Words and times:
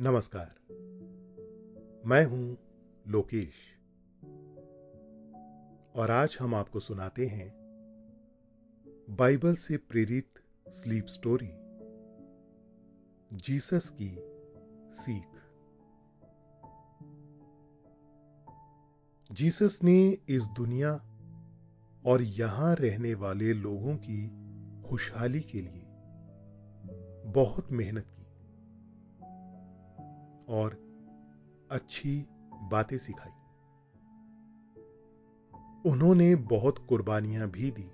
नमस्कार। 0.00 0.54
मैं 2.06 2.24
हूँ 2.24 2.58
लोकेश। 3.08 3.54
और 5.96 6.10
आज 6.10 6.38
हम 6.40 6.54
आपको 6.54 6.80
सुनाते 6.80 7.26
हैं 7.26 7.48
बाइबल 9.10 9.54
से 9.54 9.76
प्रेरित 9.76 10.28
स्लीप 10.68 11.06
स्टोरी, 11.06 11.50
जीसस 13.36 13.96
की 14.02 14.18
सीख। 14.92 15.26
जीसस 19.32 19.80
ने 19.84 20.18
इस 20.28 20.42
दुनिया 20.42 20.94
और 22.06 22.22
यहाँ 22.22 22.76
रहने 22.76 23.14
वाले 23.14 23.52
लोगों 23.52 23.96
की 23.96 24.28
खुशहाली 24.88 25.40
के 25.40 25.60
लिए 25.60 25.84
बहुत 27.32 27.72
मेहनत 27.72 28.06
की। 28.06 28.17
और 30.48 30.76
अच्छी 31.70 32.14
बातें 32.70 32.96
सिखाई। 32.98 33.32
उन्होंने 35.90 36.34
बहुत 36.50 36.78
कुर्बानियाँ 36.88 37.48
भी 37.50 37.70
दी। 37.70 37.90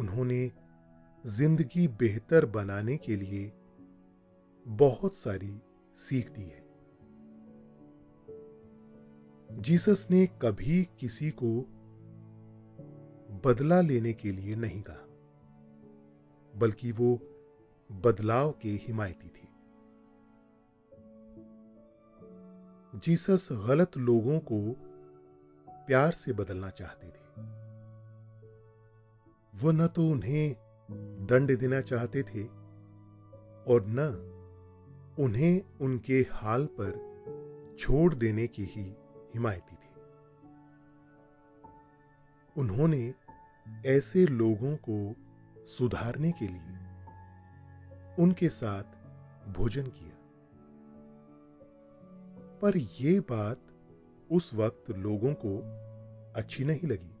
उन्होंने 0.00 0.50
ज़िंदगी 1.24 1.86
बेहतर 1.98 2.46
बनाने 2.46 2.96
के 2.96 3.16
लिए 3.16 3.52
बहुत 4.66 5.16
सारी 5.16 5.60
सीख 5.98 6.30
दी 6.30 6.42
है। 6.42 6.66
जीसस 9.50 10.06
ने 10.10 10.26
कभी 10.42 10.82
किसी 11.00 11.30
को 11.42 11.50
बदला 13.44 13.80
लेने 13.80 14.12
के 14.12 14.32
लिए 14.32 14.54
नहीं 14.56 14.82
कहा, 14.82 15.06
बल्कि 16.54 16.92
वो 16.92 17.18
बदलाव 17.90 18.52
के 18.52 18.68
हिमायती 18.82 19.28
थे। 19.28 19.47
जीसस 22.94 23.48
गलत 23.52 23.96
लोगों 23.96 24.38
को 24.38 24.76
प्यार 25.70 26.12
से 26.12 26.32
बदलना 26.32 26.70
चाहते 26.70 27.06
थे। 27.06 27.42
वो 29.54 29.72
न 29.72 29.86
तो 29.86 30.08
उन्हें 30.08 30.56
दंड 31.26 31.58
देना 31.58 31.80
चाहते 31.80 32.22
थे 32.22 32.44
और 33.72 33.84
न 33.86 33.98
उन्हें 35.18 35.62
उनके 35.80 36.26
हाल 36.30 36.68
पर 36.80 37.08
छोड़ 37.78 38.14
देने 38.14 38.46
की 38.46 38.64
ही 38.64 38.96
हिमायती 39.34 39.76
थे। 39.76 39.88
उन्होंने 42.56 43.14
ऐसे 43.86 44.26
लोगों 44.26 44.76
को 44.88 45.14
सुधारने 45.66 46.32
के 46.32 46.46
लिए 46.48 46.78
उनके 48.18 48.48
साथ 48.48 48.84
भोजन 49.48 49.86
किया। 49.86 50.17
पर 52.62 52.76
यह 52.76 53.20
बात 53.20 53.60
उस 54.30 54.54
वक्त 54.54 54.90
लोगों 54.90 55.34
को 55.34 55.58
अच्छी 56.36 56.64
नहीं 56.64 56.88
लगी। 56.88 57.14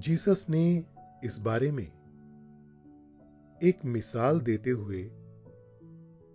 जीसस 0.00 0.46
ने 0.50 0.84
इस 1.24 1.38
बारे 1.38 1.70
में 1.70 1.86
एक 3.62 3.84
मिसाल 3.84 4.40
देते 4.40 4.70
हुए 4.70 5.02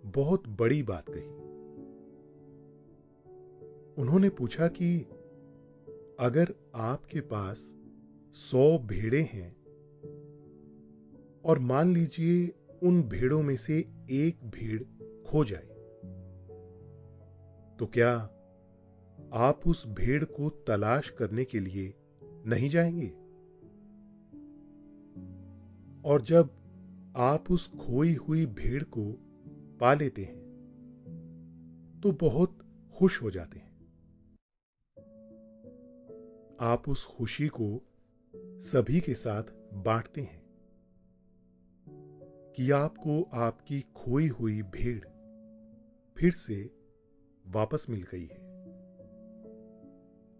बहुत 0.04 0.48
बड़ी 0.48 0.82
बात 0.82 1.04
कही। 1.08 1.38
उन्होंने 4.02 4.28
पूछा 4.28 4.68
कि 4.68 4.98
अगर 6.20 6.54
आपके 6.74 7.20
पास 7.20 7.70
सौ 8.34 8.78
भेड़े 8.78 9.22
हैं 9.22 9.56
और 11.44 11.58
मान 11.58 11.94
लीजिए 11.94 12.54
उन 12.82 13.02
भेड़ों 13.02 13.42
में 13.42 13.56
से 13.56 13.78
एक 14.10 14.44
भेड़ 14.44 14.82
खो 15.26 15.44
जाए 15.44 15.77
तो 17.78 17.86
क्या 17.86 18.14
आप 19.32 19.60
उस 19.66 19.86
भेड़ 19.86 20.24
को 20.24 20.50
तलाश 20.50 21.10
करने 21.10 21.44
के 21.44 21.60
लिए 21.60 21.94
नहीं 22.46 22.68
जाएँगे? 22.68 23.08
और 26.08 26.22
जब 26.22 26.50
आप 27.16 27.50
उस 27.50 27.72
खोई 27.72 28.14
हुई 28.14 28.46
भेड़ 28.46 28.84
को 28.84 29.12
पा 29.80 29.94
लेते 29.94 30.24
हैं 30.24 30.48
तो 32.02 32.12
बहुत 32.12 32.58
खुश 32.94 33.22
हो 33.22 33.30
जाते 33.30 33.58
हैं। 33.58 33.68
आप 36.60 36.88
उस 36.88 37.06
खुशी 37.06 37.48
को 37.48 37.82
सभी 38.36 39.00
के 39.00 39.14
साथ 39.14 39.42
बांटते 39.74 40.20
हैं 40.20 40.42
कि 42.56 42.70
आपको 42.70 43.22
आपकी 43.22 43.80
खोई 43.80 44.28
हुई 44.28 44.62
भेड़ 44.62 45.04
फिर 46.16 46.32
से 46.32 46.77
वापस 47.50 47.86
मिल 47.90 48.02
गई 48.02 48.24
है। 48.24 48.46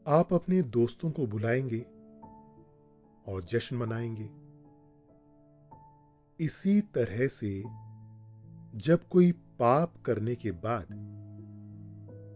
आप 0.06 0.32
अपने 0.34 0.62
दोस्तों 0.62 1.10
को 1.10 1.26
बुलाएँगे 1.26 1.80
और 3.32 3.44
जश्न 3.44 3.76
मनाएँगे। 3.76 4.30
इसी 6.40 6.80
तरह 6.80 7.26
से 7.26 7.64
जब 8.78 9.08
कोई 9.10 9.32
पाप 9.32 9.94
करने 10.04 10.34
के 10.36 10.50
बाद 10.50 10.86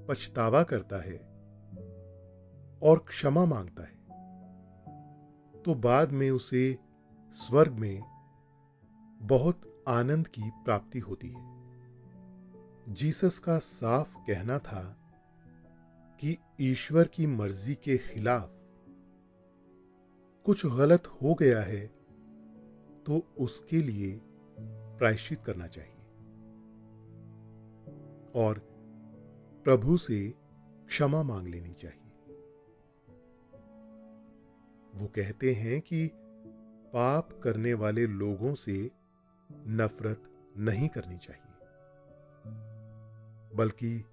पछतावा 0.08 0.62
करता 0.62 1.02
है 1.02 1.18
और 2.82 2.98
क्षमा 2.98 3.44
माँगता 3.44 3.82
है 3.82 4.02
तो 5.62 5.74
बाद 5.74 6.12
में 6.12 6.30
उसे 6.30 6.78
स्वर्ग 7.30 7.72
में 7.72 8.02
बहुत 9.22 9.84
आनंद 9.88 10.28
की 10.28 10.42
प्राप्ति 10.42 10.98
होती 10.98 11.28
है। 11.28 11.61
जीसस 12.88 13.38
का 13.38 13.58
साफ़ 13.58 14.16
कहना 14.16 14.58
था 14.58 14.98
कि 16.20 16.38
ईश्वर 16.60 17.08
की 17.08 17.26
मर्ज़ी 17.26 17.74
के 17.74 17.98
खिलाफ 17.98 18.50
कुछ 20.44 20.66
गलत 20.66 21.06
हो 21.06 21.34
गया 21.34 21.60
है 21.60 21.86
तो 23.06 23.34
उसके 23.38 23.76
लिए 23.76 24.20
प्रायश्चित 24.98 25.42
करना 25.46 25.66
चाहिए। 25.66 25.96
और 28.34 28.58
प्रभु 29.64 29.96
से 29.96 30.34
क्षमा 30.86 31.22
मांग 31.22 31.48
लेनी 31.48 31.72
चाहिए। 31.72 31.98
वो 34.94 35.06
कहते 35.06 35.54
हैं 35.54 35.80
कि 35.80 36.10
पाप 36.92 37.40
करने 37.42 37.74
वाले 37.74 38.06
लोगों 38.06 38.54
से 38.54 38.90
नफरत 39.52 40.22
नहीं 40.56 40.88
करनी 40.88 41.18
चाहिए। 41.18 41.41
बल्कि 43.54 44.04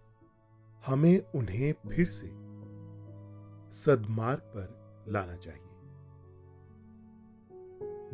हमें 0.85 1.19
उन्हें 1.19 1.73
फिर 1.73 2.09
से 2.09 2.27
सदमार्ग 3.77 4.39
पर 4.39 4.79
लाना 5.07 5.35
चाहिए 5.35 5.67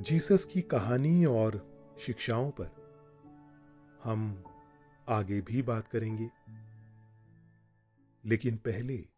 जीसस 0.03 0.45
की 0.45 0.61
कहानी 0.61 1.25
और 1.25 1.75
शिक्षाओं 1.99 2.51
पर 2.51 2.85
हम 4.03 4.43
आगे 5.09 5.41
भी 5.41 5.61
बात 5.61 5.87
करेंगे 5.87 6.29
लेकिन 8.25 8.57
पहले 8.57 9.09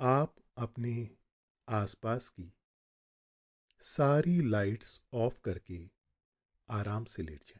आप 0.00 0.34
अपने 0.56 1.10
आसपास 1.68 2.28
की 2.28 2.52
सारी 3.82 4.42
लाइट्स 4.42 5.00
ऑफ़ 5.14 5.40
करके 5.44 5.90
आराम 6.68 7.04
से 7.04 7.22
लेट 7.22 7.40
जाएँ। 7.48 7.59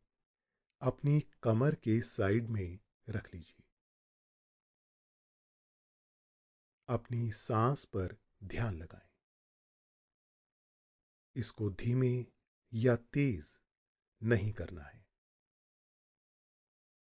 अपनी 0.81 1.19
कमर 1.43 1.75
के 1.75 2.01
साइड 2.01 2.47
में 2.49 2.79
रख 3.09 3.33
लीजिए। 3.33 3.63
अपनी 6.87 7.31
सांस 7.31 7.85
पर 7.85 8.15
ध्यान 8.43 8.75
लगाएँ। 8.75 9.09
इसको 11.35 11.69
धीमे 11.69 12.25
या 12.73 12.95
तेज 12.95 13.43
नहीं 14.23 14.53
करना 14.53 14.81
है। 14.81 15.05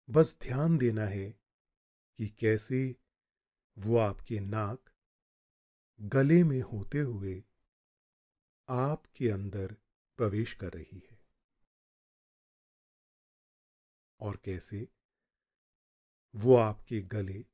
बस 0.09 0.37
ध्यान 0.41 0.77
देना 0.77 1.05
है 1.05 1.29
कि 2.17 2.27
कैसे 2.29 2.95
वो 3.77 3.97
आपके 3.97 4.39
नाक 4.39 4.89
गले 6.01 6.43
में 6.43 6.61
होते 6.61 6.99
हुए 6.99 7.43
आपके 8.69 9.29
अंदर 9.29 9.75
प्रवेश 10.17 10.53
कर 10.53 10.73
रही 10.73 11.03
है। 11.10 11.10
और 14.21 14.37
कैसे? 14.37 14.87
वो 16.35 16.55
आपके 16.55 17.01
गले 17.01 17.45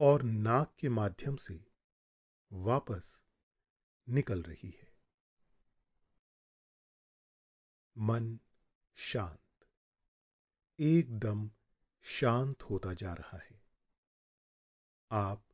और 0.00 0.22
नाक 0.22 0.74
के 0.78 0.88
माध्यम 0.88 1.36
से 1.36 1.66
वापस 2.52 3.24
निकल 4.08 4.42
रही 4.42 4.70
है। 4.70 4.96
मन 7.98 8.38
शांत, 8.96 9.68
एकदम 10.80 11.50
शांत 12.02 12.62
होता 12.62 12.92
जा 12.92 13.12
रहा 13.12 13.38
है। 13.38 13.62
आप 15.10 15.48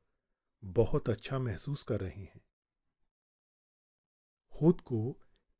बहुत 0.64 1.08
अच्छा 1.08 1.38
महसूस 1.38 1.82
कर 1.82 2.00
रहे 2.00 2.24
हैं। 2.24 2.40
खुद 4.50 4.80
को 4.80 5.12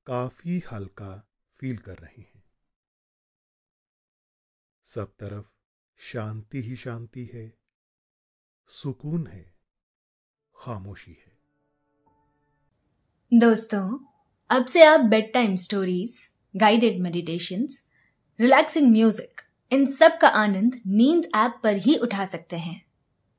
काफ़ी 0.07 0.63
हल्का 0.73 1.29
फील 1.59 1.79
कर 1.79 1.99
रहे 1.99 2.23
हैं। 2.23 2.42
सब 4.95 5.07
तरफ़ 5.07 5.45
शांति 5.99 6.63
ही 6.63 6.77
शांति 6.77 7.31
है। 7.35 7.53
सुकून 8.67 9.27
है। 9.27 9.55
खामोशी 10.57 11.13
है। 11.13 11.33
दोस्तों, 13.39 13.99
अब 14.51 14.67
से 14.67 14.83
आप 14.83 15.01
bed 15.01 15.33
time 15.33 15.57
stories 15.57 16.19
guided 16.57 17.01
meditations 17.01 17.83
relaxing 18.41 18.93
music 18.93 19.41
इन 19.71 19.87
सब 19.87 20.19
का 20.19 20.29
आनंद 20.29 20.81
नींद 20.87 21.27
ऐप 21.37 21.61
पर 21.63 21.77
ही 21.77 21.97
उठा 21.97 22.25
सकते 22.25 22.57
हैं। 22.57 22.85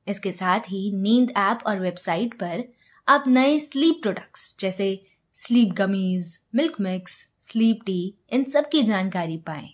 इसके 0.06 0.32
साथ 0.32 0.60
ही 0.60 0.92
नींद 0.92 1.30
ऐप 1.30 1.58
और 1.66 1.80
वेबसाइट 1.80 2.34
पर 2.34 2.64
आप 3.08 3.24
नए 3.28 3.58
स्लीप 3.58 4.02
प्रोडक्ट्स 4.02 4.56
जैसे 4.60 5.06
sleep 5.34 5.72
gummies 5.72 6.38
milk 6.54 6.80
mix 6.80 7.28
sleep 7.40 7.84
tea 7.86 8.14
इन 8.30 8.44
सब 8.44 8.68
की 8.68 8.82
जानकारी 8.82 9.36
पाएँ। 9.36 9.68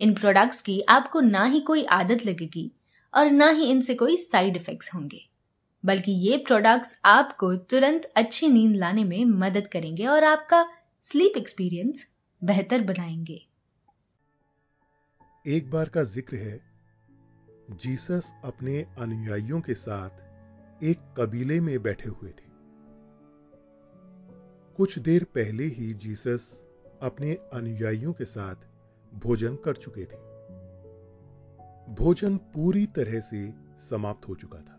इन 0.00 0.14
प्रोडक्ट्स 0.14 0.60
की 0.62 0.80
आपको 0.88 1.20
ना 1.20 1.44
ही 1.44 1.60
कोई 1.60 1.84
आदत 1.84 2.24
लगेगी 2.26 2.70
और 3.14 3.30
ना 3.30 3.48
ही 3.50 3.70
इनसे 3.70 3.94
कोई 3.94 4.16
साइड 4.16 4.56
इफेक्ट्स 4.56 4.94
होंगे, 4.94 5.20
बल्कि 5.84 6.12
ये 6.28 6.36
प्रोडक्ट्स 6.36 7.00
आपको 7.04 7.54
तुरंत 7.70 8.04
अच्छी 8.16 8.48
नींद 8.48 8.76
लाने 8.76 9.04
में 9.04 9.24
मदद 9.24 9.66
करेंगे 9.66 10.06
और 10.06 10.24
आपका 10.24 10.64
स्लीप 11.02 11.36
एक्सपीरियंस 11.36 12.06
बेहतर 12.42 12.84
बनाएँगे। 12.84 13.40
एक 15.44 15.70
बार 15.70 15.88
का 15.88 16.02
ज़िक्र 16.02 16.36
है, 16.36 16.60
जीसस 17.72 18.32
अपने 18.44 18.80
अनुयायियों 18.98 19.60
के 19.60 19.74
साथ 19.74 20.84
एक 20.84 20.98
कबीले 21.18 21.60
में 21.60 21.82
बैठे 21.82 22.08
हुए 22.08 22.30
थे। 22.30 22.46
कुछ 24.78 24.98
देर 24.98 25.24
पहले 25.24 25.64
ही 25.64 25.92
जीसस 25.94 26.50
अपने 27.02 27.32
अनुयायियों 27.52 28.12
के 28.12 28.24
साथ 28.24 28.66
भोजन 29.14 29.56
कर 29.56 29.76
चुके 29.76 30.04
थे। 30.04 30.28
भोजन 31.94 32.36
पूरी 32.36 32.86
तरह 32.86 33.20
से 33.20 33.52
समाप्त 33.78 34.28
हो 34.28 34.34
चुका 34.34 34.58
था। 34.58 34.74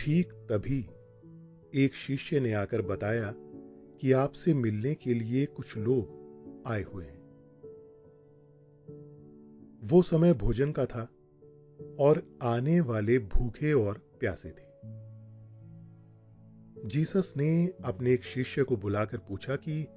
ठीक 0.00 0.32
तभी 0.32 0.90
एक 1.74 1.94
शिष्य 1.94 2.40
ने 2.40 2.52
आकर 2.52 2.82
बताया 2.82 3.34
कि 4.00 4.12
आपसे 4.12 4.54
मिलने 4.54 4.94
के 4.94 5.14
लिए 5.14 5.46
कुछ 5.46 5.76
लोग 5.76 6.22
आए 6.66 6.82
हुए 6.82 7.04
हैं। 7.04 7.22
वो 9.84 10.02
समय 10.02 10.32
भोजन 10.32 10.72
का 10.72 10.86
था 10.86 11.08
और 11.98 12.38
आने 12.42 12.80
वाले 12.80 13.18
भूखे 13.18 13.72
और 13.72 13.98
प्यासे 14.20 14.50
थे। 14.50 14.72
जीसस 16.88 17.34
ने 17.36 17.66
अपने 17.84 18.12
एक 18.12 18.24
शिष्य 18.24 18.62
को 18.62 18.76
बुलाकर 18.76 19.18
पूछा 19.18 19.56
कि 19.56 19.88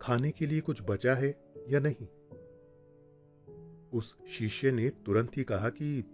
खाने 0.00 0.30
के 0.30 0.46
लिए 0.46 0.60
कुछ 0.60 0.82
बचा 0.82 1.14
है? 1.14 1.41
या 1.68 1.80
नहीं? 1.80 2.06
उस 3.92 4.16
शिष्य 4.28 4.70
ने 4.70 4.90
तुरंत 4.90 5.36
ही 5.36 5.44
कहा 5.44 5.68
कि 5.68 6.04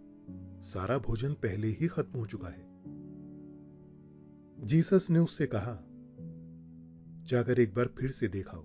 सारा 0.63 0.99
भोजन 0.99 1.35
पहले 1.35 1.69
ही 1.69 1.87
खत्म 1.87 2.19
हो 2.19 2.27
चुका 2.27 2.49
है। 2.49 2.69
जीसस 4.67 5.07
ने 5.11 5.19
उससे 5.19 5.47
कहा, 5.47 5.85
जाकर 7.25 7.61
एक 7.61 7.75
बार 7.75 7.87
फिर 7.87 8.11
से 8.11 8.29
देखाओ 8.29 8.65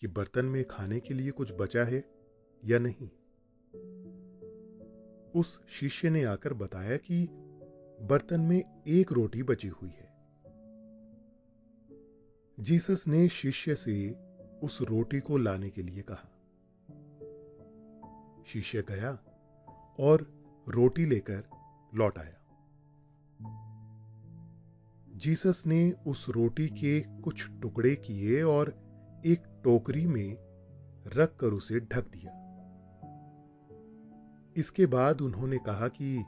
कि 0.00 0.06
बर्तन 0.06 0.44
में 0.44 0.64
खाने 0.64 1.00
के 1.00 1.14
लिए 1.14 1.30
कुछ 1.30 1.52
बचा 1.52 1.84
है 1.84 2.04
या 2.64 2.78
नहीं? 2.78 3.10
उस 5.40 5.66
शिष्य 5.68 6.10
ने 6.10 6.24
आकर 6.24 6.54
बताया 6.54 6.96
कि 6.96 7.28
बर्तन 8.06 8.40
में 8.40 8.82
एक 8.86 9.12
रोटी 9.12 9.42
बची 9.42 9.68
हुई 9.68 9.90
है। 9.90 10.16
जीसस 12.60 13.04
ने 13.08 13.28
शिष्य 13.28 13.74
से 13.74 14.25
उस 14.62 14.82
रोटी 14.82 15.20
को 15.20 15.36
लाने 15.36 15.70
के 15.70 15.82
लिए 15.82 16.04
कहा। 16.10 16.32
शिष्य 18.46 18.82
गया 18.82 19.18
और 20.00 20.44
रोटी 20.68 21.06
लेकर 21.06 21.44
लौट 21.94 22.18
आया। 22.18 22.32
जीसस 25.16 25.62
ने 25.66 25.92
उस 26.06 26.28
रोटी 26.28 26.68
के 26.68 27.00
कुछ 27.00 27.50
टुकड़े 27.60 27.96
किए 27.96 28.42
और 28.42 28.68
एक 29.26 29.60
टोकरी 29.64 30.06
में 30.06 30.36
रखकर 31.06 31.46
उसे 31.46 31.80
ढक 31.80 32.08
दिया। 32.08 32.46
इसके 34.56 34.86
बाद 34.86 35.20
उन्होंने 35.20 35.58
कहा 35.58 35.88
कि 35.88 36.24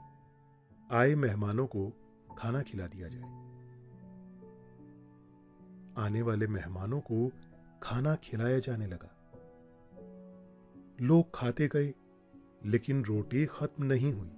आए 0.90 1.14
मेहमानों 1.14 1.66
को 1.66 1.92
खाना 2.38 2.62
खिला 2.62 2.86
दिया 2.86 3.08
जाए। 3.08 3.48
आने 6.06 6.22
वाले 6.22 6.46
मेहमानों 6.46 7.00
को 7.00 7.32
खाना 7.82 8.14
खिलाया 8.14 8.58
जाने 8.58 8.86
लगा। 8.86 9.14
लोग 11.00 11.30
खाते 11.34 11.68
गए, 11.68 11.94
लेकिन 12.64 13.04
रोटी 13.04 13.46
खत्म 13.46 13.84
नहीं 13.84 14.12
हुई। 14.12 14.30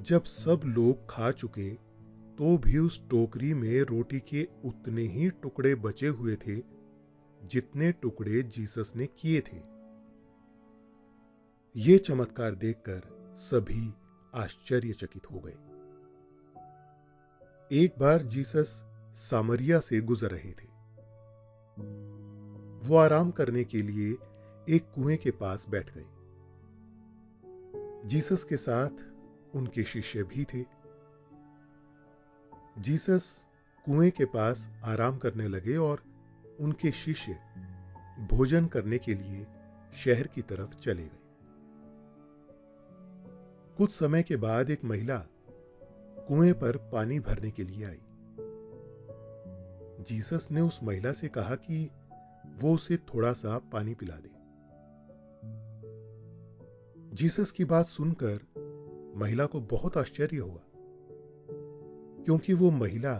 जब 0.00 0.24
सब 0.24 0.60
लोग 0.64 1.06
खा 1.10 1.30
चुके 1.30 1.70
तो 2.38 2.56
भी 2.58 2.78
उस 2.78 3.08
टोकरी 3.08 3.54
में 3.54 3.82
रोटी 3.82 4.20
के 4.20 4.48
उतने 4.64 5.02
ही 5.02 5.30
टुकड़े 5.30 5.74
बचे 5.74 6.08
हुए 6.08 6.36
थे, 6.36 6.56
जितने 7.42 7.92
टुकड़े 7.92 8.42
जीसस 8.42 8.92
ने 8.96 9.06
किए 9.06 9.40
थे। 9.40 9.60
ये 11.76 11.98
चमत्कार 11.98 12.54
देखकर 12.54 13.02
सभी 13.36 13.94
आश्चर्यचकित 14.34 15.30
हो 15.30 15.40
गए। 15.40 15.56
एक 17.72 17.98
बार 17.98 18.22
जीसस 18.22 18.82
सामरिया 19.14 19.80
से 19.80 20.00
गुजर 20.00 20.30
रहे 20.30 20.52
थे। 20.52 20.69
वो 22.86 22.96
आराम 22.96 23.30
करने 23.30 23.64
के 23.64 23.82
लिए 23.82 24.12
एक 24.74 24.92
कुएँ 24.94 25.16
के 25.16 25.30
पास 25.30 25.66
बैठ 25.68 25.90
गए 25.94 26.04
जीसस 28.08 28.44
के 28.44 28.56
साथ 28.56 28.90
उनके 29.54 29.84
शिष्य 29.84 30.22
भी 30.22 30.44
थे। 30.44 30.64
जीसस 32.78 33.46
कुएँ 33.84 34.10
के 34.10 34.24
पास 34.24 34.70
आराम 34.84 35.18
करने 35.18 35.48
लगे 35.48 35.76
और 35.76 36.02
उनके 36.60 36.92
शिष्य 36.92 37.32
भोजन 38.30 38.66
करने 38.66 38.98
के 38.98 39.14
लिए 39.14 39.46
शहर 39.96 40.26
की 40.26 40.42
तरफ़ 40.42 40.74
चले 40.74 41.02
गए। 41.02 41.18
कुछ 43.76 43.92
समय 43.92 44.22
के 44.22 44.36
बाद 44.36 44.70
एक 44.70 44.84
महिला 44.84 45.18
कुएँ 46.28 46.52
पर 46.52 46.76
पानी 46.76 47.20
भरने 47.20 47.50
के 47.50 47.64
लिए 47.64 47.84
आई। 47.84 48.00
जीसस 50.08 50.48
ने 50.50 50.60
उस 50.60 50.80
महिला 50.82 51.12
से 51.12 51.28
कहा 51.28 51.54
कि 51.54 51.90
वो 52.60 52.74
उसे 52.74 52.96
थोड़ा 52.96 53.32
सा 53.32 53.58
पानी 53.72 53.94
पिला 53.94 54.14
दे। 54.14 54.30
जीसस 57.14 57.50
की 57.50 57.64
बात 57.64 57.86
सुनकर 57.86 58.38
महिला 59.16 59.46
को 59.46 59.60
बहुत 59.60 59.96
आश्चर्य 59.96 60.36
हुआ, 60.36 60.60
क्योंकि 62.24 62.54
वो 62.54 62.70
महिला 62.70 63.14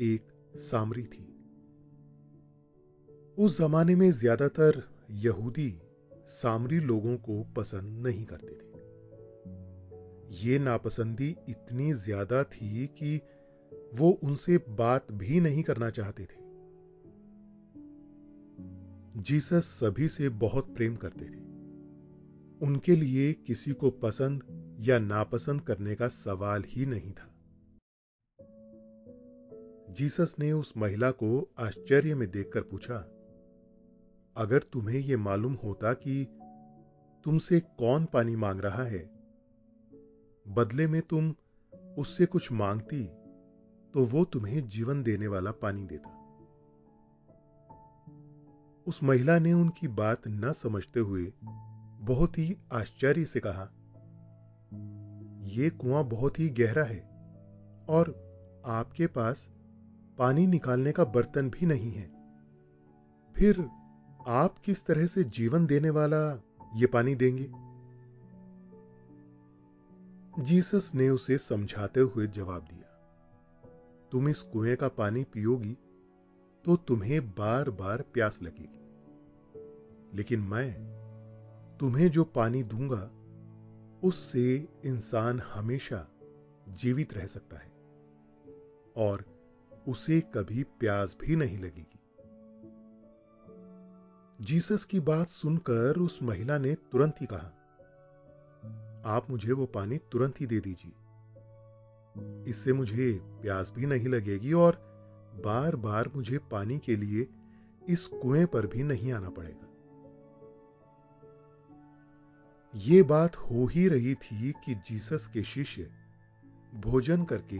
एक 0.00 0.32
सामरी 0.60 1.02
थी। 1.02 1.30
उस 3.38 3.58
जमाने 3.58 3.94
में 3.94 4.10
ज़्यादातर 4.10 4.82
यहूदी 5.10 5.80
सामरी 6.28 6.80
लोगों 6.80 7.16
को 7.16 7.42
पसंद 7.56 8.06
नहीं 8.06 8.24
करते 8.24 8.52
थे। 8.52 8.72
ये 10.44 10.58
नापसंदी 10.58 11.36
इतनी 11.48 11.92
ज़्यादा 11.92 12.42
थी 12.44 12.86
कि 12.86 13.20
वो 13.94 14.10
उनसे 14.10 14.58
बात 14.58 15.12
भी 15.12 15.40
नहीं 15.40 15.62
करना 15.62 15.90
चाहते 15.90 16.24
थे। 16.24 16.42
जीसस 19.22 19.64
सभी 19.64 20.08
से 20.08 20.28
बहुत 20.28 20.74
प्रेम 20.74 20.96
करते 20.96 21.24
थे। 21.24 21.42
उनके 22.66 22.96
लिए 22.96 23.32
किसी 23.32 23.72
को 23.72 23.90
पसंद 23.90 24.42
या 24.80 24.98
नापसंद 24.98 25.60
करने 25.60 25.94
का 25.94 26.08
सवाल 26.08 26.64
ही 26.66 26.86
नहीं 26.86 27.12
था। 27.12 27.30
जीसस 29.90 30.36
ने 30.38 30.52
उस 30.52 30.76
महिला 30.76 31.10
को 31.10 31.50
आश्चर्य 31.58 32.14
में 32.14 32.30
देखकर 32.30 32.60
पूछा, 32.60 32.96
अगर 34.36 34.62
तुम्हें 34.62 35.00
यह 35.00 35.18
मालूम 35.18 35.54
होता 35.54 35.92
कि 35.94 36.24
तुमसे 37.24 37.60
कौन 37.60 38.04
पानी 38.04 38.36
मांग 38.36 38.60
रहा 38.60 38.84
है, 38.84 39.10
बदले 40.48 40.86
में 40.86 41.02
तुम 41.02 41.34
उससे 41.98 42.26
कुछ 42.26 42.52
मांगती 42.52 43.10
तो 43.94 44.04
वो 44.04 44.24
तुम्हें 44.24 44.68
जीवन 44.68 45.02
देने 45.02 45.26
वाला 45.26 45.50
पानी 45.50 45.84
देता। 45.84 46.20
उस 48.86 49.02
महिला 49.02 49.38
ने 49.38 49.52
उनकी 49.52 49.88
बात 49.88 50.22
न 50.28 50.52
समझते 50.52 51.00
हुए 51.00 51.32
बहुत 52.00 52.38
ही 52.38 52.56
आश्चर्य 52.72 53.24
से 53.24 53.40
कहा 53.40 53.62
यह 55.48 55.70
कुआँ 55.70 56.04
बहुत 56.04 56.38
ही 56.38 56.48
गहरा 56.48 56.84
है 56.84 57.00
और 57.88 58.10
आपके 58.66 59.06
पास 59.06 59.50
पानी 60.18 60.46
निकालने 60.46 60.92
का 60.92 61.04
बर्तन 61.04 61.50
भी 61.50 61.66
नहीं 61.66 61.92
है। 61.92 62.10
फिर 63.34 63.68
आप 64.26 64.58
किस 64.58 64.86
तरह 64.86 65.06
से 65.06 65.24
जीवन 65.24 65.66
देने 65.66 65.90
वाला 65.90 66.42
ये 66.76 66.86
पानी 66.86 67.14
देंगे? 67.14 67.52
जीसस 70.42 70.92
ने 70.94 71.08
उसे 71.10 71.38
समझाते 71.38 72.00
हुए 72.00 72.26
जवाब 72.26 72.62
दिया 72.62 72.93
तुम 74.14 74.28
इस 74.28 74.42
कुएँ 74.42 74.76
का 74.76 74.88
पानी 74.88 75.24
पियोगी 75.24 75.78
तो 76.64 76.76
तुम्हें 76.76 77.30
बार 77.30 77.70
बार 77.70 78.02
प्यास 78.02 78.38
लगेगी। 78.42 78.80
लेकिन 80.16 80.40
मैं 80.40 80.72
तुम्हें 81.80 82.10
जो 82.10 82.24
पानी 82.24 82.62
दूँगा, 82.62 83.10
उससे 84.04 84.68
इंसान 84.84 85.40
हमेशा 85.40 86.08
जीवित 86.68 87.14
रह 87.14 87.26
सकता 87.26 87.56
है, 87.56 87.72
और 88.96 89.24
उसे 89.88 90.20
कभी 90.20 90.62
प्यास 90.62 91.16
भी 91.20 91.36
नहीं 91.36 91.58
लगेगी। 91.58 92.00
जीसस 94.40 94.84
की 94.84 95.00
बात 95.00 95.28
सुनकर 95.28 95.96
उस 95.96 96.22
महिला 96.22 96.58
ने 96.58 96.74
तुरंत 96.74 97.14
ही 97.20 97.26
कहा, 97.26 97.52
आप 99.06 99.30
मुझे 99.30 99.52
वो 99.52 99.66
पानी 99.66 99.98
तुरंत 99.98 100.40
ही 100.40 100.46
दे 100.46 100.60
दीजिए। 100.60 100.92
इससे 102.48 102.72
मुझे 102.72 103.12
प्यास 103.42 103.72
भी 103.76 103.86
नहीं 103.86 104.08
लगेगी 104.08 104.52
और 104.52 104.76
बार 105.44 105.76
बार 105.76 106.10
मुझे 106.16 106.38
पानी 106.38 106.78
के 106.78 106.96
लिए 106.96 107.26
इस 107.88 108.06
कुएँ 108.06 108.46
पर 108.46 108.66
भी 108.66 108.82
नहीं 108.82 109.12
आना 109.12 109.30
पड़ेगा। 109.30 109.70
ये 112.74 113.02
बात 113.02 113.36
हो 113.36 113.66
ही 113.66 113.88
रही 113.88 114.14
थी 114.14 114.52
कि 114.52 114.74
जीसस 114.74 115.26
के 115.26 115.42
शिष्य 115.42 115.90
भोजन 116.74 117.24
करके 117.24 117.58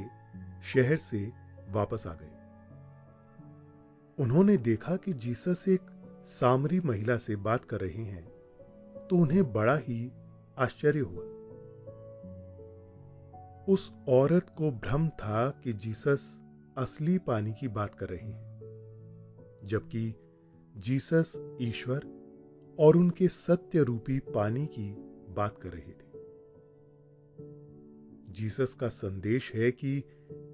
शहर 0.62 0.96
से 0.96 1.32
वापस 1.70 2.06
आ 2.06 2.14
गए। 2.14 2.30
उन्होंने 4.18 4.56
देखा 4.56 4.96
कि 4.96 5.12
जीसस 5.12 5.64
एक 5.68 5.80
सामरी 6.24 6.80
महिला 6.80 7.16
से 7.16 7.36
बात 7.36 7.64
कर 7.64 7.80
रहे 7.80 8.04
हैं 8.04 8.24
तो 9.08 9.16
उन्हें 9.16 9.52
बड़ा 9.52 9.76
ही 9.76 10.12
आश्चर्य 10.58 11.00
हुआ। 11.00 11.33
उस 13.68 13.92
औरत 14.08 14.54
को 14.58 14.70
भ्रम 14.70 15.08
था 15.08 15.50
कि 15.50 15.72
जीसस 15.72 16.38
असली 16.78 17.18
पानी 17.18 17.52
की 17.52 17.68
बात 17.68 17.94
कर 17.94 18.08
रहे 18.08 18.20
हैं, 18.20 18.60
जबकि 19.64 20.14
जीसस 20.76 21.56
ईश्वर 21.60 22.24
और 22.78 22.96
उनके 22.96 23.28
सत्य 23.28 23.82
रूपी 23.82 24.18
पानी 24.18 24.66
की 24.66 24.94
बात 25.34 25.58
कर 25.58 25.68
रहे 25.68 25.92
थे। 25.92 26.04
जीसस 28.32 28.74
का 28.74 28.88
संदेश 28.88 29.54
है 29.54 29.72
कि 29.72 30.04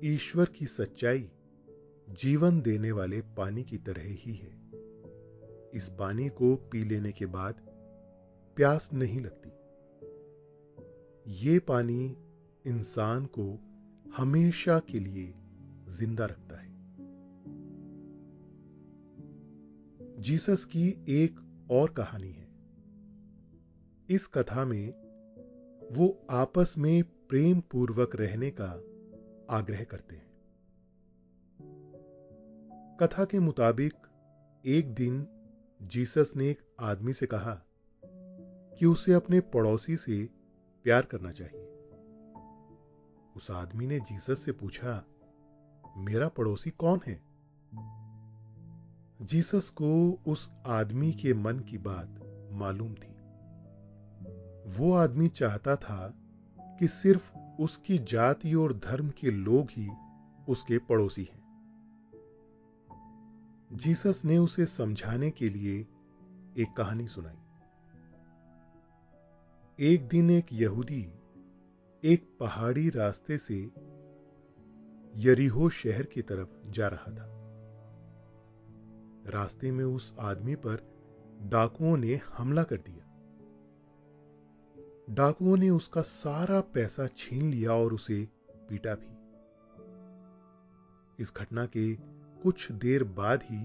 ईश्वर 0.05 0.45
की 0.45 0.67
सच्चाई 0.67 1.31
जीवन 2.11 2.61
देने 2.61 2.93
वाले 2.93 3.21
पानी 3.21 3.65
की 3.65 3.79
तरह 3.79 4.03
ही 4.03 4.35
है। 4.35 4.61
इस 5.75 5.93
पानी 5.99 6.29
को 6.29 6.57
पी 6.57 6.85
लेने 6.85 7.13
के 7.13 7.27
बाद 7.27 7.55
प्यास 8.57 8.91
नहीं 8.93 9.21
लगती। 9.21 9.51
ये 11.27 11.59
पानी 11.59 12.17
इंसान 12.67 13.27
को 13.27 13.59
हमेशा 14.17 14.79
के 14.79 15.01
लिए 15.01 15.35
ज़िंदा 15.89 16.25
रखता 16.25 16.57
है। 16.61 16.71
जीसस 20.21 20.65
की 20.65 21.05
एक 21.09 21.67
और 21.71 21.91
कहानी 21.91 22.33
है। 22.33 22.49
इस 24.09 24.27
कथा 24.27 24.65
में 24.65 24.89
वो 25.93 26.27
आपस 26.31 26.75
में 26.79 27.03
प्रेम 27.03 27.61
पूर्वक 27.61 28.17
रहने 28.17 28.51
का 28.61 28.71
आग्रह 29.57 29.85
करते 29.85 30.17
हैं। 30.17 30.31
कथा 33.01 33.25
के 33.25 33.39
मुताबिक, 33.39 33.95
एक 34.67 34.95
दिन 34.95 35.27
जीसस 35.83 36.33
ने 36.37 36.51
एक 36.51 36.63
आदमी 36.81 37.13
से 37.13 37.27
कहा 37.27 37.63
कि 38.79 38.87
उसे 38.87 39.13
अपने 39.13 39.41
पड़ोसी 39.41 39.97
से 39.97 40.29
प्यार 40.85 41.03
करना 41.03 41.33
चाहिए। 41.33 41.70
उस 43.37 43.51
आदमी 43.51 43.87
ने 43.87 44.01
जीसस 44.01 44.39
से 44.39 44.53
पूछा, 44.53 45.05
मेरा 45.97 46.29
पड़ोसी 46.29 46.71
कौन 46.71 47.01
है? 47.07 47.23
जीसस 49.23 49.71
को 49.71 50.19
उस 50.27 50.53
आदमी 50.67 51.13
के 51.13 51.35
मन 51.35 51.59
की 51.59 51.79
बात 51.79 52.21
मालूम 52.53 52.95
थी। 52.95 53.15
वो 54.79 54.93
आदमी 54.93 55.29
चाहता 55.29 55.77
था 55.77 56.15
कि 56.61 56.89
सिर्फ़ 56.89 57.39
उसकी 57.39 57.99
जाति 57.99 58.55
और 58.55 58.75
धर्म 58.75 59.11
के 59.11 59.31
लोग 59.31 59.69
ही 59.71 59.91
उसके 60.49 60.79
पड़ोसी 60.79 61.25
हैं। 61.25 61.41
जीसस 63.73 64.23
ने 64.25 64.39
उसे 64.39 64.67
समझाने 64.67 65.31
के 65.31 65.49
लिए 65.49 65.81
एक 66.59 66.75
कहानी 66.77 67.07
सुनाई। 67.07 67.37
एक 69.81 70.09
दिन 70.09 70.31
एक 70.31 70.47
यहूदी 70.53 71.13
एक 72.05 72.37
पहाड़ी 72.41 72.91
रास्ते 72.91 73.39
से 73.39 73.71
यरीहो 75.17 75.69
शहर 75.69 76.03
की 76.03 76.23
तरफ़ 76.23 76.71
जा 76.71 76.89
रहा 76.89 77.13
था। 77.13 77.27
रास्ते 79.31 79.71
में 79.71 79.85
उस 79.85 80.15
आदमी 80.19 80.55
पर 80.55 81.01
डाकुओं 81.43 81.97
ने 81.97 82.21
हमला 82.33 82.63
कर 82.63 82.77
दिया। 82.77 83.07
डाकुओं 85.11 85.57
ने 85.57 85.71
उसका 85.71 86.03
सारा 86.03 86.61
पैसा 86.61 87.07
छीन 87.07 87.51
लिया 87.51 87.73
और 87.73 87.95
उसे 87.95 88.29
पीटा 88.51 88.95
भी। 88.95 89.21
इस 91.23 91.33
घटना 91.37 91.67
के 91.67 91.95
कुछ 92.43 92.73
देर 92.73 93.05
बाद 93.05 93.41
ही 93.43 93.65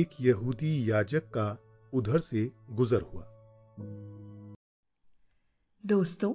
एक 0.00 0.10
यहूदी 0.20 0.90
याजक 0.90 1.22
का 1.22 1.58
उधर 1.94 2.18
से 2.18 2.52
गुजर 2.70 3.02
हुआ। 3.02 3.24
दोस्तों 5.86 6.34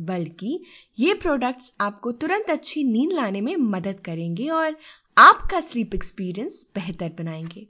बल्कि 0.00 0.64
ये 0.98 1.14
प्रोडक्ट्स 1.14 1.72
आपको 1.80 2.12
तुरंत 2.12 2.50
अच्छी 2.50 2.84
नींद 2.84 3.12
लाने 3.12 3.40
में 3.40 3.56
मदद 3.56 4.00
करेंगे 4.00 4.48
और 4.48 4.76
आपका 5.18 5.60
स्लीप 5.60 5.94
एक्सपीरियंस 5.94 6.70
बेहतर 6.74 7.12
बनाएँगे। 7.18 7.68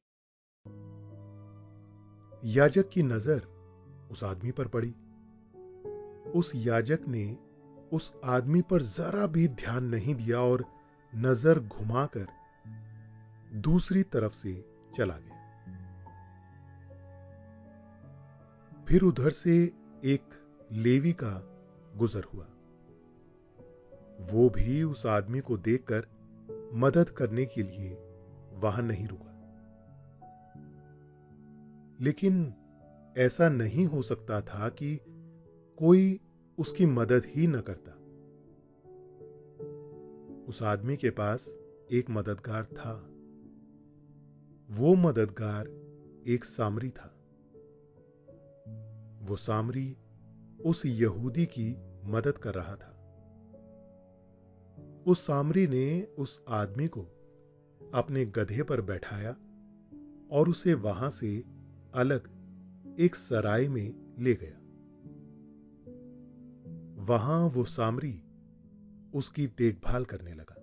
याजक 2.45 2.88
की 2.88 3.02
नज़र 3.02 3.42
उस 4.11 4.25
आदमी 4.25 4.50
पर 4.50 4.68
पड़ी। 4.68 4.95
उस 6.30 6.52
याजक 6.54 7.00
ने 7.09 7.38
उस 7.92 8.12
आदमी 8.25 8.62
पर 8.62 8.83
जरा 8.83 9.26
भी 9.26 9.49
ध्यान 9.49 9.85
नहीं 9.85 10.14
दिया 10.14 10.40
और 10.40 10.64
नज़र 11.14 11.59
घुमाकर 11.61 12.26
दूसरी 13.54 14.02
तरफ़ 14.02 14.33
से 14.33 14.64
चला 14.97 15.18
गया। 15.18 15.37
फिर 18.88 19.02
उधर 19.02 19.30
से 19.30 19.56
एक 20.04 20.23
लेवी 20.73 21.12
का 21.12 21.55
गुजर 21.96 22.24
हुआ। 22.24 22.46
वो 24.20 24.48
भी 24.48 24.82
उस 24.82 25.06
आदमी 25.06 25.40
को 25.40 25.56
देखकर 25.56 26.06
मदद 26.72 27.10
करने 27.10 27.46
के 27.46 27.62
लिए 27.62 27.94
वहाँ 28.52 28.82
नहीं 28.82 29.08
रुका। 29.08 29.32
लेकिन 32.00 32.54
ऐसा 33.18 33.48
नहीं 33.48 33.86
हो 33.86 34.02
सकता 34.02 34.40
था 34.40 34.68
कि 34.68 35.00
कोई 35.78 36.20
उसकी 36.58 36.86
मदद 36.86 37.22
ही 37.26 37.46
न 37.46 37.60
करता। 37.60 37.92
उस 40.48 40.62
आदमी 40.62 40.96
के 40.96 41.10
पास 41.10 41.54
एक 41.92 42.10
मददगार 42.10 42.64
था। 42.64 43.10
वो 44.70 44.94
मददगार 44.94 45.66
एक 46.26 46.44
सामरी 46.44 46.90
था। 46.90 47.12
वो 49.22 49.36
सामरी 49.36 49.96
उस 50.66 50.87
यहूदी 50.87 51.46
की 51.46 51.76
मदद 52.04 52.38
कर 52.38 52.54
रहा 52.54 52.76
था। 52.76 52.92
उस 55.06 55.26
सामरी 55.26 55.66
ने 55.66 56.02
उस 56.02 56.44
आदमी 56.49 56.88
को 56.88 57.00
अपने 57.94 58.26
गधे 58.26 58.62
पर 58.62 58.80
बैठाया 58.80 59.37
और 60.30 60.49
उसे 60.49 60.75
वहाँ 60.75 61.11
से 61.11 61.44
अलग 61.94 62.37
एक 63.00 63.14
सराय 63.14 63.68
में 63.68 64.16
ले 64.18 64.35
गया। 64.35 64.62
वहाँ 67.04 67.49
वो 67.49 67.64
सामरी 67.64 68.23
उसकी 69.14 69.46
देखभाल 69.46 70.04
करने 70.04 70.35
लगा। 70.35 70.62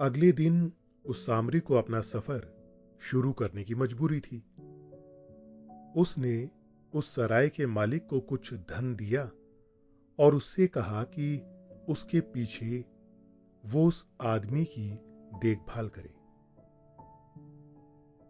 अगले 0.00 0.32
दिन 0.32 0.72
उस 1.04 1.26
सामरी 1.26 1.60
को 1.60 1.74
अपना 1.74 2.00
सफ़र 2.00 2.54
शुरू 3.00 3.32
करने 3.32 3.64
की 3.64 3.74
मजबूरी 3.74 4.20
थी। 4.20 4.38
उसने 5.96 6.57
उस 6.92 7.14
सराय 7.14 7.48
के 7.48 7.66
मालिक 7.66 8.06
को 8.06 8.20
कुछ 8.20 8.52
धन 8.54 8.94
दिया 8.96 9.30
और 10.18 10.34
उससे 10.34 10.66
कहा 10.66 11.02
कि 11.04 11.36
उसके 11.88 12.20
पीछे 12.20 12.84
वो 13.64 13.86
उस 13.86 14.04
आदमी 14.20 14.64
की 14.64 14.88
देखभाल 15.38 15.88
करे। 15.88 16.14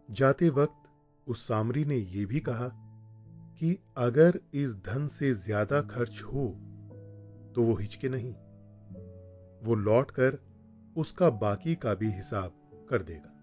जाते 0.09 0.49
वक्त 0.49 0.83
उस 1.27 1.47
सामरी 1.47 1.85
ने 1.85 1.95
यह 1.95 2.25
भी 2.25 2.39
कहा 2.39 2.67
कि 3.59 3.77
अगर 3.97 4.39
इस 4.53 4.75
धन 4.75 5.07
से 5.07 5.33
ज़्यादा 5.33 5.81
खर्च 5.81 6.21
हो 6.23 6.47
तो 7.55 7.63
वो 7.63 7.75
हिचके 7.75 8.09
नहीं। 8.09 8.33
वो 9.63 9.75
लौटकर 9.75 10.39
उसका 10.97 11.29
बाकी 11.29 11.75
का 11.75 11.93
भी 11.93 12.09
हिसाब 12.11 12.87
कर 12.89 13.03
देगा। 13.03 13.35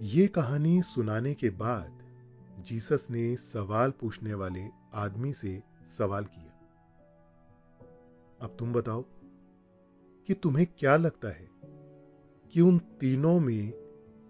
ये 0.00 0.26
कहानी 0.26 0.82
सुनाने 0.82 1.34
के 1.34 1.50
बाद 1.50 1.98
जीसस 2.60 3.06
ने 3.10 3.36
सवाल 3.36 3.90
पूछने 3.90 4.34
वाले 4.34 4.68
आदमी 4.94 5.32
से 5.32 5.62
सवाल 5.98 6.24
किया। 6.24 6.52
अब 8.40 8.56
तुम 8.58 8.72
बताओ 8.72 9.04
कि 10.26 10.34
तुम्हें 10.34 10.66
क्या 10.78 10.96
लगता 10.96 11.28
है 11.28 11.48
कि 12.52 12.60
उन 12.60 12.78
तीनों 12.78 13.40
में 13.40 13.70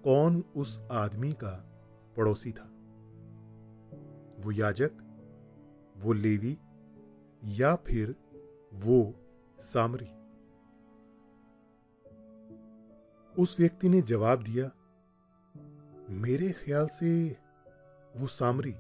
कौन 0.05 0.45
उस 0.57 0.81
आदमी 0.91 1.33
का 1.33 1.83
पड़ोसी 2.17 2.53
था? 2.53 2.71
वो 4.39 4.53
याजक, 4.53 4.91
वो 5.97 6.13
लेवी 6.13 6.59
या 7.45 7.77
फिर 7.77 8.17
वो 8.75 9.15
सामरी? 9.61 10.09
उस 13.43 13.61
व्यक्ति 13.61 13.89
ने 13.89 14.03
जवाब 14.03 14.43
दिया 14.43 14.71
मेरे 16.11 16.53
ख्याल 16.53 16.87
से 16.87 17.37
वो 18.17 18.27
सामरी, 18.27 18.75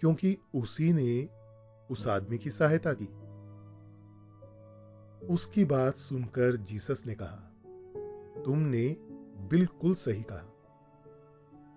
क्योंकि 0.00 0.38
उसी 0.54 0.92
ने 0.92 1.28
उस 1.90 2.08
आदमी 2.08 2.38
की 2.38 2.50
सहायता 2.50 2.92
की। 2.92 3.04
उसकी 5.26 5.64
बात 5.64 5.94
सुनकर 5.94 6.56
जीसस 6.56 7.02
ने 7.06 7.14
कहा, 7.14 7.48
तुमने 8.44 8.96
बिल्कुल 9.48 9.94
सही 9.94 10.22
कहा। 10.22 10.48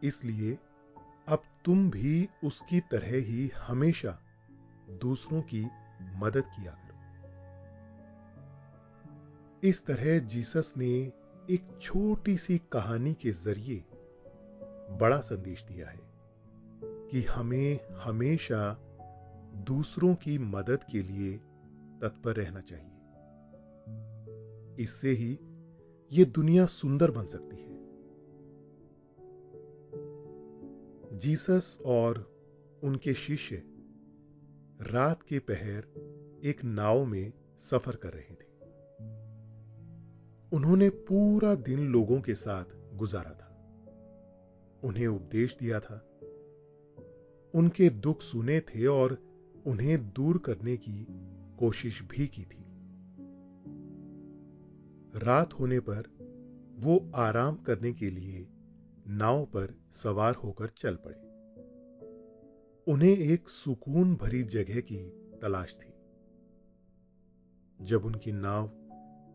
इसलिए 0.03 0.57
अब 1.27 1.43
तुम 1.65 1.91
भी 1.91 2.29
उसकी 2.43 2.79
तरह 2.79 3.15
ही 3.15 3.51
हमेशा 3.57 4.19
दूसरों 4.89 5.41
की 5.41 5.67
मदद 6.01 6.43
किया 6.45 6.71
करो। 6.71 6.95
इस 9.63 9.85
तरह 9.85 10.19
जीसस 10.19 10.73
ने 10.77 11.11
एक 11.49 11.79
छोटी 11.81 12.37
सी 12.37 12.57
कहानी 12.57 13.13
के 13.13 13.31
ज़रिए 13.31 13.83
बड़ा 14.89 15.21
संदेश 15.21 15.63
दिया 15.63 15.89
है 15.89 15.99
कि 17.11 17.21
हमें 17.21 17.79
हमेशा 17.91 18.77
दूसरों 19.55 20.15
की 20.15 20.37
मदद 20.37 20.79
के 20.91 21.01
लिए 21.01 21.37
तत्पर 22.01 22.35
रहना 22.35 22.61
चाहिए। 22.61 22.91
इससे 24.83 25.11
ही 25.11 25.39
यह 26.11 26.25
दुनिया 26.25 26.65
सुंदर 26.65 27.11
बन 27.11 27.25
सकती 27.25 27.55
है। 27.55 27.75
जीसस 31.19 31.79
और 31.85 32.35
उनके 32.83 33.13
शिष्य 33.13 33.63
रात 34.81 35.23
के 35.23 35.39
पहर 35.39 35.83
एक 36.43 36.63
नाव 36.63 37.05
में 37.05 37.33
सफ़र 37.59 37.95
कर 37.95 38.09
रहे 38.13 38.35
थे। 38.35 38.55
उन्होंने 40.55 40.89
पूरा 40.89 41.55
दिन 41.55 41.79
लोगों 41.79 42.21
के 42.21 42.35
साथ 42.35 42.65
गुजारा 42.93 43.31
था। 43.31 43.44
उन्हें 44.85 45.07
उपदेश 45.07 45.57
दिया 45.59 45.79
था। 45.79 46.11
उनके 47.55 47.89
दुख 47.89 48.21
सुने 48.21 48.59
थे 48.59 48.85
और 48.85 49.21
उन्हें 49.67 50.13
दूर 50.13 50.37
करने 50.37 50.77
की 50.77 51.07
कोशिश 51.59 52.03
भी 52.03 52.27
की 52.27 52.43
थी। 52.43 52.65
रात 55.19 55.53
होने 55.53 55.79
पर 55.79 56.03
वो 56.75 57.11
आराम 57.15 57.55
करने 57.55 57.93
के 57.93 58.09
लिए 58.09 58.47
नाव 59.07 59.45
पर 59.45 59.79
सवार 59.93 60.35
होकर 60.35 60.67
चल 60.67 60.97
पड़े। 61.07 61.25
उन्हें 62.91 63.17
एक 63.17 63.49
सुकून 63.49 64.15
भरी 64.15 64.43
जगह 64.43 64.81
की 64.81 65.09
तलाश 65.41 65.75
थी। 65.75 65.93
जब 67.85 68.05
उनकी 68.05 68.31
नाव 68.31 68.71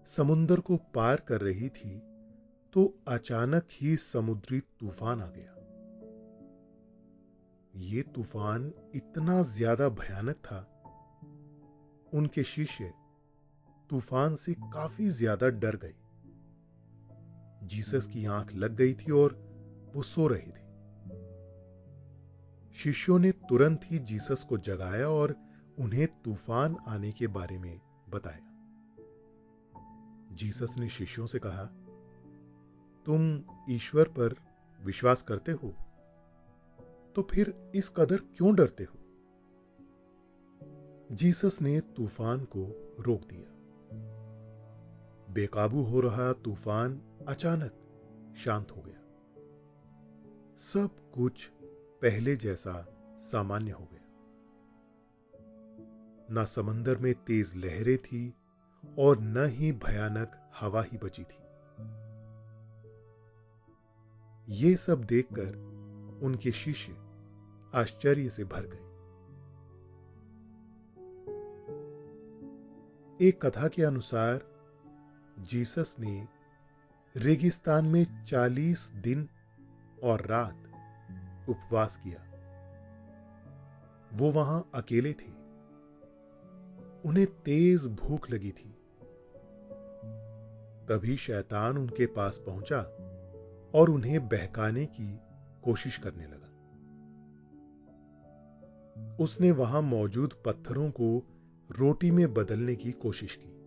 समुद्र 0.07 0.61
को 0.61 0.77
पार 0.77 1.17
कर 1.29 1.41
रही 1.41 1.69
थी 1.69 2.10
तो 2.73 2.95
अचानक 3.09 3.69
ही 3.73 3.97
समुद्री 3.97 4.61
तूफ़ान 4.61 5.21
आ 5.21 5.27
गया। 5.27 5.57
ये 7.75 8.03
तूफ़ान 8.03 8.73
इतना 8.95 9.43
ज़्यादा 9.43 9.89
भयानक 9.89 10.37
था, 10.37 10.59
उनके 12.15 12.45
शिष्य 12.45 12.93
तूफ़ान 13.91 14.37
से 14.37 14.55
काफ़ी 14.55 15.09
ज़्यादा 15.09 15.49
डर 15.49 15.77
गए। 15.77 15.95
जीसस 17.67 18.07
की 18.07 18.25
आँख 18.25 18.55
लग 18.55 18.77
गई 18.77 18.95
थी 18.95 19.13
और 19.13 19.33
वो 19.95 20.03
सो 20.03 20.27
रहे 20.27 20.41
थे। 20.41 20.69
शिष्यों 22.79 23.19
ने 23.19 23.33
तुरंत 23.33 23.81
ही 23.85 23.99
जीसस 23.99 24.45
को 24.49 24.59
जगाया 24.59 25.09
और 25.09 25.37
उन्हें 25.79 26.07
तूफ़ान 26.23 26.77
आने 26.89 27.13
के 27.13 27.27
बारे 27.27 27.59
में 27.59 27.81
बताया। 28.09 28.47
जीसस 30.33 30.75
ने 30.79 30.89
शिष्यों 30.89 31.27
से 31.27 31.39
कहा 31.39 31.80
तुम 33.11 33.43
ईश्वर 33.71 34.09
पर 34.09 34.35
विश्वास 34.85 35.23
करते 35.23 35.53
हो 35.53 35.69
तो 37.15 37.23
फिर 37.23 37.73
इस 37.75 37.89
कदर 37.89 38.17
क्यों 38.17 38.55
डरते 38.55 38.85
हो? 38.85 38.99
जीसस 41.13 41.59
ने 41.63 41.81
तूफ़ान 41.81 42.45
को 42.45 42.93
रोक 43.01 43.21
दिया। 43.21 43.49
बेकाबू 45.35 45.83
हो 45.83 46.01
रहा 46.01 46.33
तूफ़ान 46.33 47.03
अचानक 47.29 47.73
शांत 48.39 48.71
हो 48.71 48.83
गया। 48.83 49.01
सब 50.57 50.91
कुछ 51.15 51.51
पहले 52.03 52.37
जैसा 52.37 52.87
सामान्य 53.21 53.71
हो 53.71 53.89
गया। 53.93 54.07
ना 56.31 56.45
समंदर 56.45 56.97
में 56.97 57.15
तेज 57.15 57.53
लहरें 57.57 57.99
थी 57.99 58.35
और 58.99 59.19
न 59.19 59.47
ही 59.49 59.73
भयानक 59.73 60.51
हवा 60.61 60.83
ही 60.83 60.99
बची 60.99 61.23
थी। 61.23 61.40
ये 64.51 64.77
सब 64.77 65.05
देखकर 65.05 65.55
उनके 66.23 66.53
शिष्य 66.53 66.97
आश्चर्य 67.75 68.31
से 68.31 68.45
भर 68.45 68.63
गए। 68.63 68.87
एक 73.29 73.47
कथा 73.47 73.69
के 73.69 73.83
अनुसार 73.83 74.47
जीसस 75.39 75.97
ने 76.01 76.29
रेगिस्तान 77.17 77.85
में 77.85 78.25
चालीस 78.25 78.91
दिन 78.91 79.29
और 80.03 80.27
रात 80.27 80.63
उपवास 81.49 81.97
किया। 81.97 82.25
वो 84.13 84.31
वहाँ 84.31 84.71
अकेले 84.75 85.13
थे। 85.13 85.33
उन्हें 87.09 87.27
तेज 87.27 87.87
भूख 87.87 88.31
लगी 88.31 88.51
थी। 88.51 88.75
तभी 90.89 91.17
शैतान 91.17 91.79
उनके 91.79 92.07
पास 92.07 92.43
पहुँचा 92.47 93.10
और 93.75 93.91
उन्हें 93.91 94.29
बहकाने 94.29 94.87
की 94.87 95.21
कोशिश 95.65 95.99
करने 95.99 96.25
लगा। 96.27 96.47
उसने 99.21 99.51
वहाँ 99.51 99.83
मौजूद 99.83 100.35
पत्थरों 100.47 100.91
को 100.91 101.27
रोटी 101.71 102.11
में 102.11 102.35
बदलने 102.35 102.77
की 102.77 102.93
कोशिश 102.93 103.39
की। 103.43 103.61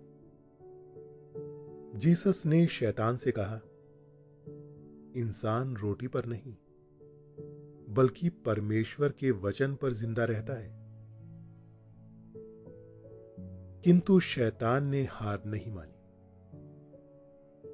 जीसस 1.99 2.43
ने 2.45 2.67
शैतान 2.67 3.15
से 3.15 3.31
कहा, 3.31 3.59
इंसान 5.15 5.75
रोटी 5.77 6.07
पर 6.07 6.25
नहीं, 6.25 6.55
बल्कि 7.93 8.29
परमेश्वर 8.29 9.09
के 9.09 9.31
वचन 9.31 9.75
पर 9.75 9.93
ज़िंदा 9.93 10.25
रहता 10.25 10.53
है। 10.53 10.83
किंतु 13.81 14.19
शैतान 14.19 14.87
ने 14.87 15.07
हार 15.11 15.43
नहीं 15.45 15.71
मानी। 15.71 15.92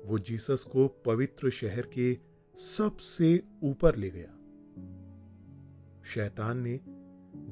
वो 0.06 0.20
जीसस 0.20 0.64
को 0.64 0.88
पवित्र 0.88 1.50
शहर 1.50 1.82
के 1.82 2.18
सबसे 2.58 3.44
ऊपर 3.64 3.96
ले 3.96 4.10
गया। 4.10 4.36
शैतान 6.04 6.58
ने 6.58 6.80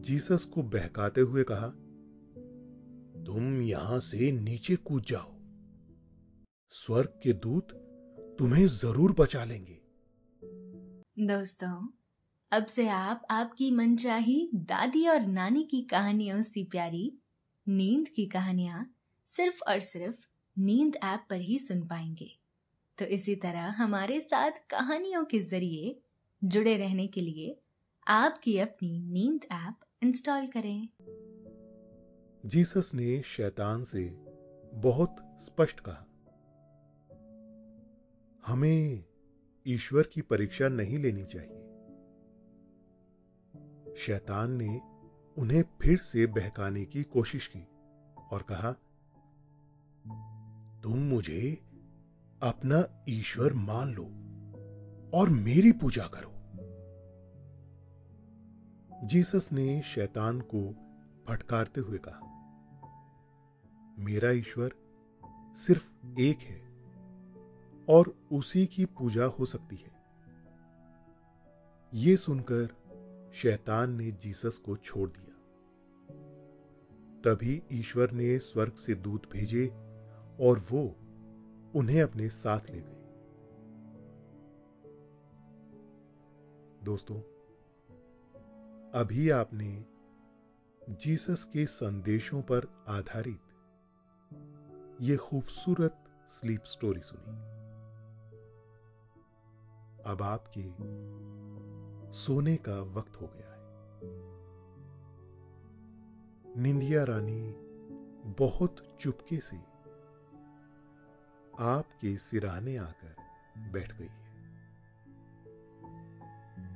जीसस 0.01 0.45
को 0.45 0.63
बहकाते 0.63 1.21
हुए 1.21 1.43
कहा, 1.43 1.67
तुम 3.23 3.61
यहाँ 3.61 3.99
से 3.99 4.31
नीचे 4.31 4.75
कूद 4.75 5.03
जाओ। 5.07 5.35
स्वर्ग 6.69 7.19
के 7.23 7.33
दूत 7.33 7.67
तुम्हें 8.39 8.67
ज़रूर 8.67 9.15
बचा 9.19 9.45
लेंगे। 9.45 9.81
दोस्तों, 11.25 11.87
अब 12.51 12.65
से 12.65 12.87
आप, 12.87 13.21
आपकी 13.31 13.71
मनचाही 13.71 14.49
दादी 14.55 15.07
और 15.07 15.21
नानी 15.21 15.63
की 15.63 15.81
कहानियों 15.81 16.41
सी 16.41 16.63
प्यारी, 16.63 17.19
नींद 17.67 18.09
की 18.09 18.25
कहानियाँ 18.25 18.95
सिर्फ़ 19.25 19.61
और 19.67 19.79
सिर्फ़ 19.79 20.26
नींद 20.57 20.95
ऐप 21.03 21.25
पर 21.29 21.35
ही 21.35 21.59
सुन 21.59 21.81
पाएँगे। 21.87 22.29
तो 22.97 23.05
इसी 23.05 23.35
तरह 23.35 23.65
हमारे 23.77 24.19
साथ 24.21 24.51
कहानियों 24.69 25.23
के 25.25 25.39
ज़रिए 25.39 25.99
जुड़े 26.43 26.77
रहने 26.77 27.07
के 27.07 27.21
लिए 27.21 27.59
आपकी 28.07 28.57
अपनी 28.59 28.99
नींद 28.99 29.45
ऐप 29.51 29.85
इंस्टॉल 30.03 30.47
करें। 30.47 30.87
जीसस 32.45 32.91
ने 32.93 33.21
शैतान 33.21 33.83
से 33.83 34.03
बहुत 34.73 35.15
स्पष्ट 35.41 35.79
कहा, 35.79 36.03
हमें 38.45 39.03
ईश्वर 39.65 40.09
की 40.13 40.21
परीक्षा 40.21 40.67
नहीं 40.67 40.99
लेनी 40.99 41.25
चाहिए। 41.25 41.63
शैतान 43.97 44.51
ने 44.51 44.79
उन्हें 45.37 45.63
फिर 45.81 45.97
से 45.97 46.25
बहकाने 46.25 46.85
की 46.85 47.03
कोशिश 47.03 47.47
की 47.47 47.63
और 48.31 48.45
कहा 48.51 48.75
तुम 50.83 50.99
मुझे 50.99 51.61
अपना 52.41 53.03
ईश्वर 53.09 53.53
मान 53.53 53.93
लो 53.93 54.05
और 55.13 55.29
मेरी 55.29 55.71
पूजा 55.71 56.07
करो। 56.07 56.33
जीसस 59.07 59.49
ने 59.51 59.81
शैतान 59.81 60.41
को 60.41 60.75
फटकारते 61.27 61.81
हुए 61.81 61.97
कहा, 61.97 62.19
मेरा 63.99 64.31
ईश्वर 64.31 64.71
सिर्फ़ 65.55 66.19
एक 66.19 66.39
है 66.39 66.61
और 67.89 68.15
उसी 68.31 68.65
की 68.65 68.85
पूजा 68.85 69.25
हो 69.25 69.45
सकती 69.45 69.75
है। 69.75 69.91
यह 71.93 72.15
सुनकर 72.15 72.75
शैतान 73.33 73.91
ने 73.91 74.11
जीसस 74.11 74.57
को 74.65 74.75
छोड़ 74.77 75.09
दिया। 75.09 75.33
तभी 77.21 77.63
ईश्वर 77.71 78.11
ने 78.11 78.39
स्वर्ग 78.39 78.73
से 78.73 78.95
दूत 78.95 79.31
भेजे 79.31 79.86
और 80.41 80.59
वो 80.71 80.95
उन्हें 81.75 82.03
अपने 82.03 82.29
साथ 82.29 82.59
ले 82.69 82.81
गए 82.81 82.93
दोस्तों, 86.83 87.19
अभी 88.91 89.29
आपने 89.29 89.85
जीसस 90.89 91.49
के 91.53 91.65
संदेशों 91.65 92.41
पर 92.41 92.85
आधारित 92.87 93.41
यह 95.01 95.17
खूबसूरत 95.17 96.03
स्लीप 96.29 96.63
स्टोरी 96.63 96.99
सुनी। 96.99 97.57
अब 100.05 100.21
आपके 100.21 100.63
सोने 102.13 102.57
का 102.57 102.81
वक्त 102.81 103.21
हो 103.21 103.27
गया 103.27 103.51
है। 103.51 103.57
निंदिया 106.61 107.03
रानी 107.03 107.53
बहुत 108.31 108.97
चुपके 108.99 109.39
से 109.41 109.76
आपके 111.59 112.17
सिराने 112.17 112.77
आकर 112.77 113.15
बैठ 113.71 113.91
गई 113.91 114.07
है। 114.07 114.27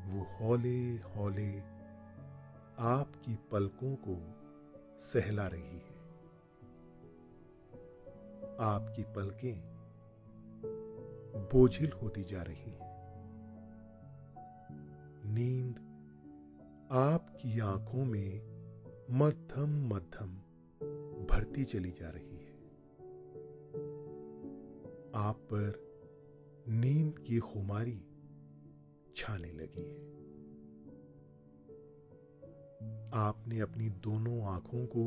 वो 0.10 0.24
हौले 0.24 0.98
हौले 0.98 1.60
आपकी 2.80 3.36
पलकों 3.52 3.96
को 3.96 4.18
सहला 5.00 5.48
रही 5.48 5.80
है। 5.80 6.02
आपकी 8.60 9.04
पलकें 9.04 9.62
बोझिल 11.54 11.92
होती 11.92 12.24
जा 12.24 12.42
रही 12.42 12.72
हैं। 12.72 12.92
नींद 15.26 15.76
आपकी 16.92 17.60
आँखों 17.60 18.06
में 18.06 18.42
मध्यम 19.12 19.96
मध्यम 19.96 20.36
भरती 21.26 21.66
चली 21.66 21.92
जा 21.92 22.10
रही 22.10 22.38
है। 22.38 22.51
आप 25.16 25.36
पर 25.36 25.92
नींद 26.68 27.20
की 27.20 27.40
खुमारी 27.40 28.06
छाने 29.16 29.52
लगी 29.52 29.82
है। 29.82 30.22
आपने 33.14 33.60
अपनी 33.60 33.90
दोनों 33.90 34.44
आँखों 34.44 34.86
को 34.86 35.04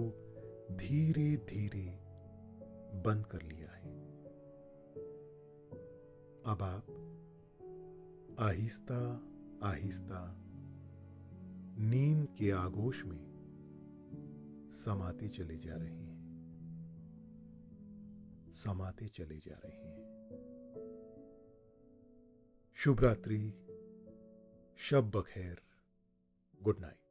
धीरे 0.76 1.36
धीरे 1.36 2.00
बंद 3.02 3.26
कर 3.26 3.42
लिया 3.42 3.70
है। 3.70 3.94
अब 6.46 6.62
आप 6.62 6.86
आहिस्ता 8.38 9.28
आहिस्ता 9.62 10.36
नींद 11.78 12.28
के 12.38 12.50
आगोश 12.50 13.04
में 13.04 13.34
समाते 14.72 15.28
चले 15.28 15.56
जा 15.56 15.76
रहे 15.76 15.94
हैं। 15.94 16.13
समाते 18.64 19.08
चले 19.08 19.38
जा 19.38 19.60
रहे 19.64 19.76
हैं। 19.76 20.04
शुभ 22.74 23.00
रात्रि 23.00 23.40
शब 24.76 25.10
बखैर 25.10 25.60
गुड 26.62 26.78
नाइट। 26.80 27.03